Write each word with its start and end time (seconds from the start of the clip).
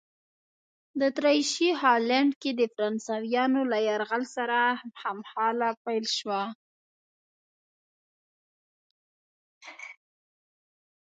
د 0.97 1.01
اتریشي 1.09 1.69
هالنډ 1.81 2.31
کې 2.41 2.51
د 2.59 2.61
فرانسویانو 2.73 3.61
له 3.71 3.77
یرغل 3.89 4.23
سره 4.35 4.59
هممهاله 5.01 5.69
پیل 5.85 6.05
شوه. 6.17 6.41